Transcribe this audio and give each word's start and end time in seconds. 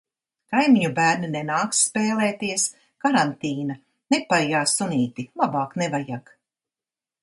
Kaimiņu 0.53 0.87
bērni 0.99 1.29
nenāks 1.35 1.83
spēlēties. 1.89 2.65
Karantīna. 3.07 3.79
Nepaijā 4.17 4.67
sunīti. 4.77 5.31
Labāk 5.45 5.83
nevajag. 5.85 6.39